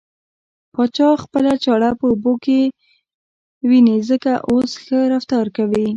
[0.73, 2.59] پاچا خپله چاړه په اوبو کې
[3.69, 5.87] وينې ځکه اوس ښه رفتار کوي.